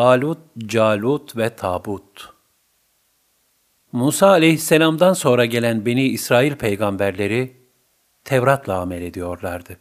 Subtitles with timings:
[0.00, 2.28] Talut, Calut ve Tabut
[3.92, 7.56] Musa aleyhisselamdan sonra gelen Beni İsrail peygamberleri
[8.24, 9.76] Tevrat'la amel ediyorlardı.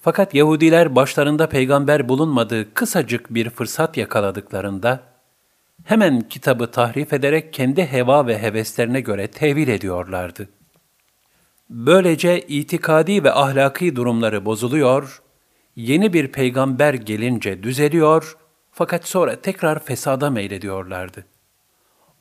[0.00, 5.02] Fakat Yahudiler başlarında peygamber bulunmadığı kısacık bir fırsat yakaladıklarında,
[5.84, 10.48] hemen kitabı tahrif ederek kendi heva ve heveslerine göre tevil ediyorlardı.
[11.70, 15.22] Böylece itikadi ve ahlaki durumları bozuluyor,
[15.76, 18.36] yeni bir peygamber gelince düzeliyor
[18.76, 21.24] fakat sonra tekrar fesada meylediyorlardı.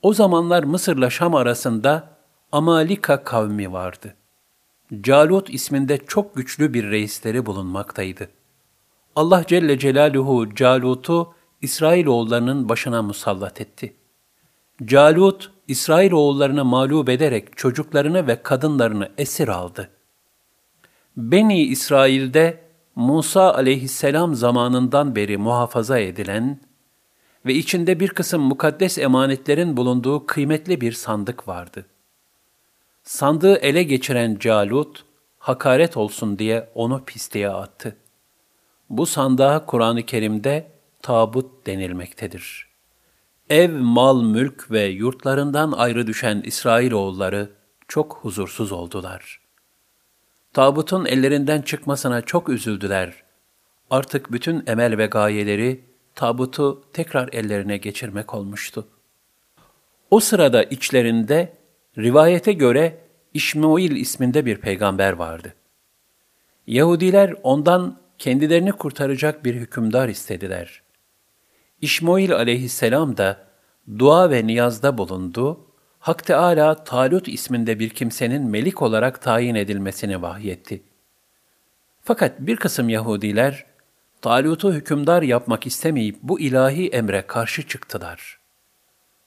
[0.01, 2.17] O zamanlar Mısır'la Şam arasında
[2.51, 4.15] Amalika kavmi vardı.
[5.01, 8.29] Calut isminde çok güçlü bir reisleri bulunmaktaydı.
[9.15, 13.95] Allah Celle Celaluhu Calut'u İsrailoğullarının başına musallat etti.
[14.85, 19.89] Calut, İsrailoğullarını mağlup ederek çocuklarını ve kadınlarını esir aldı.
[21.17, 22.64] Beni İsrail'de
[22.95, 26.59] Musa aleyhisselam zamanından beri muhafaza edilen
[27.45, 31.85] ve içinde bir kısım mukaddes emanetlerin bulunduğu kıymetli bir sandık vardı.
[33.03, 35.05] Sandığı ele geçiren Calut,
[35.37, 37.97] hakaret olsun diye onu pisliğe attı.
[38.89, 40.71] Bu sandığa Kur'an-ı Kerim'de
[41.01, 42.67] tabut denilmektedir.
[43.49, 47.51] Ev, mal, mülk ve yurtlarından ayrı düşen İsrailoğulları
[47.87, 49.44] çok huzursuz oldular.
[50.55, 53.13] Tabutun ellerinden çıkmasına çok üzüldüler.
[53.89, 55.83] Artık bütün emel ve gayeleri
[56.15, 58.87] tabutu tekrar ellerine geçirmek olmuştu.
[60.11, 61.53] O sırada içlerinde
[61.97, 62.97] rivayete göre
[63.33, 65.53] İşmail isminde bir peygamber vardı.
[66.67, 70.81] Yahudiler ondan kendilerini kurtaracak bir hükümdar istediler.
[71.81, 73.47] İşmail aleyhisselam da
[73.99, 75.64] dua ve niyazda bulundu,
[76.05, 80.83] Hak Teâlâ Talut isminde bir kimsenin melik olarak tayin edilmesini vahyetti.
[82.03, 83.65] Fakat bir kısım Yahudiler,
[84.21, 88.39] Talut'u hükümdar yapmak istemeyip bu ilahi emre karşı çıktılar.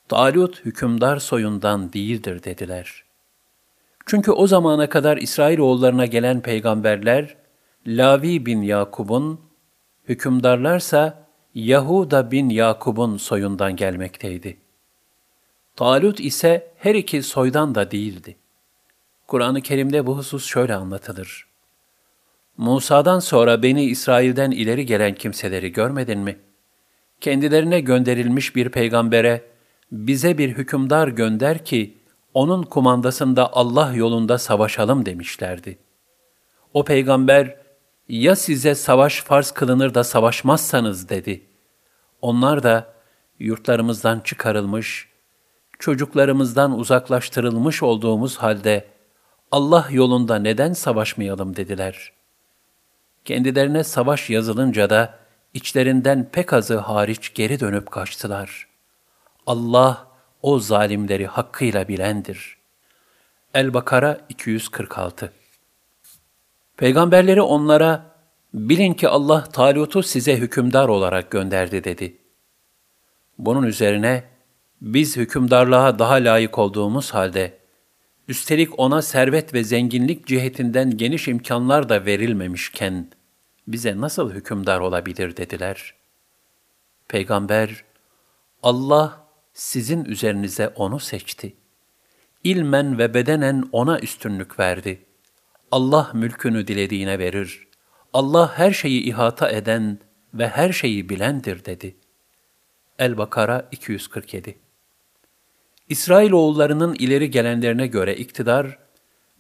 [0.09, 3.05] Talut hükümdar soyundan değildir dediler.
[4.07, 7.37] Çünkü o zamana kadar İsrailoğullarına gelen peygamberler,
[7.87, 9.41] Lavi bin Yakub'un,
[10.09, 14.68] hükümdarlarsa Yahuda bin Yakub'un soyundan gelmekteydi.
[15.79, 18.37] Talut ise her iki soydan da değildi.
[19.27, 21.47] Kur'an-ı Kerim'de bu husus şöyle anlatılır.
[22.57, 26.39] Musa'dan sonra Beni İsrail'den ileri gelen kimseleri görmedin mi?
[27.21, 29.45] Kendilerine gönderilmiş bir peygambere,
[29.93, 31.95] bize bir hükümdar gönder ki,
[32.35, 35.79] onun kumandasında Allah yolunda savaşalım demişlerdi.
[36.75, 37.57] O peygamber,
[38.09, 41.47] ya size savaş farz kılınır da savaşmazsanız dedi.
[42.21, 42.95] Onlar da
[43.39, 45.09] yurtlarımızdan çıkarılmış,
[45.79, 48.89] çocuklarımızdan uzaklaştırılmış olduğumuz halde
[49.51, 52.13] Allah yolunda neden savaşmayalım dediler.
[53.25, 55.19] Kendilerine savaş yazılınca da
[55.55, 58.69] içlerinden pek azı hariç geri dönüp kaçtılar.
[59.47, 60.07] Allah
[60.43, 62.59] o zalimleri hakkıyla bilendir.
[63.55, 65.33] El-Bakara 246
[66.77, 68.03] Peygamberleri onlara,
[68.55, 72.19] bilin ki Allah Talut'u size hükümdar olarak gönderdi dedi.
[73.39, 74.25] Bunun üzerine,
[74.81, 77.59] biz hükümdarlığa daha layık olduğumuz halde,
[78.29, 83.11] üstelik ona servet ve zenginlik cihetinden geniş imkanlar da verilmemişken,
[83.67, 85.95] bize nasıl hükümdar olabilir dediler.
[87.09, 87.85] Peygamber,
[88.63, 91.57] Allah sizin üzerinize onu seçti.
[92.45, 95.05] İlmen ve bedenen ona üstünlük verdi.
[95.71, 97.69] Allah mülkünü dilediğine verir.
[98.13, 99.99] Allah her şeyi ihata eden
[100.35, 101.97] ve her şeyi bilendir dedi.
[102.99, 104.68] El-Bakara 247
[105.89, 108.79] İsrailoğullarının ileri gelenlerine göre iktidar,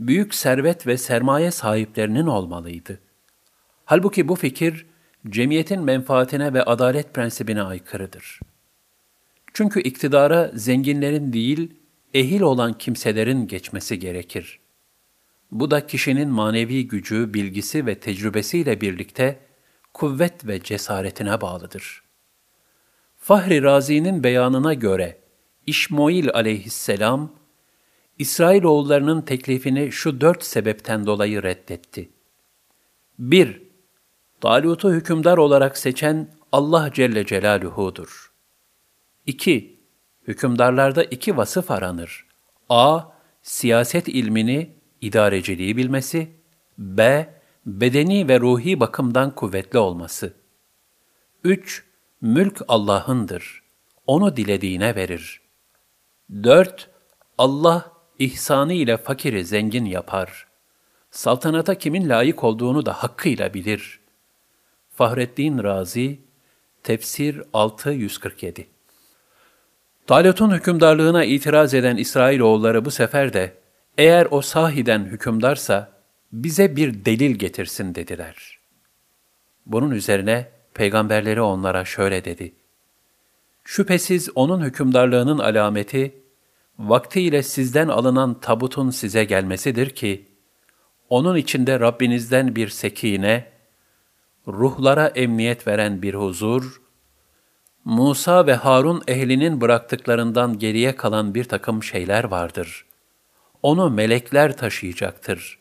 [0.00, 3.00] büyük servet ve sermaye sahiplerinin olmalıydı.
[3.84, 4.86] Halbuki bu fikir,
[5.28, 8.40] cemiyetin menfaatine ve adalet prensibine aykırıdır.
[9.54, 11.74] Çünkü iktidara zenginlerin değil,
[12.14, 14.60] ehil olan kimselerin geçmesi gerekir.
[15.50, 19.38] Bu da kişinin manevi gücü, bilgisi ve tecrübesiyle birlikte
[19.94, 22.02] kuvvet ve cesaretine bağlıdır.
[23.16, 25.18] Fahri Razi'nin beyanına göre
[25.68, 27.32] İşmoil aleyhisselam,
[28.18, 32.08] İsrailoğullarının teklifini şu dört sebepten dolayı reddetti.
[33.18, 33.62] 1.
[34.40, 38.32] Talut'u hükümdar olarak seçen Allah Celle Celaluhu'dur.
[39.26, 39.80] 2.
[40.28, 42.26] Hükümdarlarda iki vasıf aranır.
[42.68, 43.00] A.
[43.42, 44.70] Siyaset ilmini,
[45.00, 46.28] idareciliği bilmesi.
[46.78, 47.28] B.
[47.66, 50.34] Bedeni ve ruhi bakımdan kuvvetli olması.
[51.44, 51.84] 3.
[52.20, 53.62] Mülk Allah'ındır.
[54.06, 55.47] Onu dilediğine verir.
[56.32, 56.90] 4.
[57.38, 60.46] Allah ihsanı ile fakiri zengin yapar.
[61.10, 64.00] Saltanata kimin layık olduğunu da hakkıyla bilir.
[64.94, 66.20] Fahrettin Razi,
[66.82, 68.64] Tefsir 6-147
[70.06, 73.54] Talut'un hükümdarlığına itiraz eden İsrailoğulları bu sefer de,
[73.98, 75.92] eğer o sahiden hükümdarsa,
[76.32, 78.58] bize bir delil getirsin dediler.
[79.66, 82.54] Bunun üzerine peygamberleri onlara şöyle dedi.
[83.70, 86.22] Şüphesiz onun hükümdarlığının alameti,
[86.78, 90.28] vaktiyle sizden alınan tabutun size gelmesidir ki,
[91.08, 93.52] onun içinde Rabbinizden bir sekine,
[94.46, 96.80] ruhlara emniyet veren bir huzur,
[97.84, 102.86] Musa ve Harun ehlinin bıraktıklarından geriye kalan bir takım şeyler vardır.
[103.62, 105.58] Onu melekler taşıyacaktır.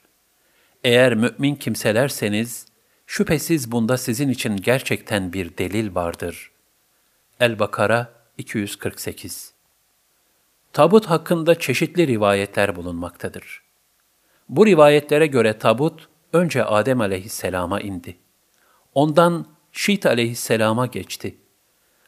[0.84, 2.66] Eğer mümin kimselerseniz,
[3.06, 6.57] şüphesiz bunda sizin için gerçekten bir delil vardır.
[7.40, 9.54] El-Bakara 248
[10.74, 13.62] Tabut hakkında çeşitli rivayetler bulunmaktadır.
[14.50, 18.18] Bu rivayetlere göre tabut önce Adem aleyhisselama indi.
[18.94, 21.38] Ondan Şit aleyhisselama geçti.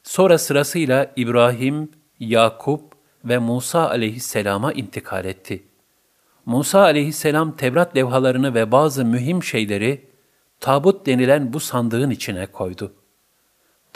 [0.03, 2.93] Sonra sırasıyla İbrahim, Yakup
[3.25, 5.63] ve Musa aleyhisselama intikal etti.
[6.45, 10.09] Musa aleyhisselam Tevrat levhalarını ve bazı mühim şeyleri
[10.59, 12.93] tabut denilen bu sandığın içine koydu.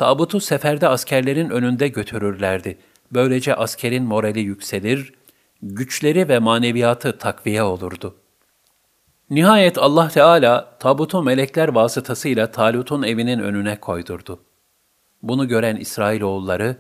[0.04, 2.78] Tabutu seferde askerlerin önünde götürürlerdi.
[3.12, 5.14] Böylece askerin morali yükselir,
[5.62, 8.16] güçleri ve maneviyatı takviye olurdu.
[9.30, 14.40] Nihayet Allah Teala tabutu melekler vasıtasıyla Talut'un evinin önüne koydurdu.
[15.22, 16.78] Bunu gören İsrailoğulları,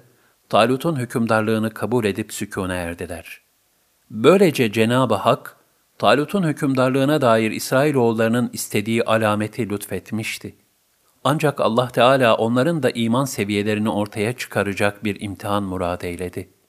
[0.49, 3.41] Talut'un hükümdarlığını kabul edip sükûne erdiler.
[4.11, 5.57] Böylece Cenab-ı Hak,
[5.97, 10.62] Talut'un hükümdarlığına dair İsrailoğullarının istediği alameti lütfetmişti.
[11.23, 16.62] Ancak Allah Teala onların da iman seviyelerini ortaya çıkaracak bir imtihan murad eyledi.''